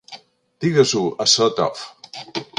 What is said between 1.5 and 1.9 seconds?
Off!